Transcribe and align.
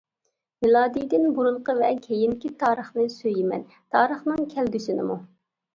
مىلادىدىن 0.65 1.27
بۇرۇنقى 1.35 1.75
ۋە 1.81 1.91
كېيىنكى 2.07 2.53
تارىخنى 2.65 3.07
سۆيىمەن 3.19 3.65
تارىخنىڭ 3.77 4.53
كەلگۈسىنىمۇ. 4.57 5.23